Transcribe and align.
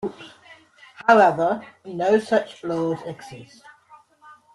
However, 1.07 1.63
no 1.85 2.17
such 2.17 2.63
laws 2.63 2.97
exist. 3.05 3.61